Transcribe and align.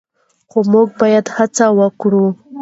خو 0.49 0.59
موږ 0.71 0.87
باید 1.01 1.25
هڅه 1.35 1.65
وکړو. 1.79 2.25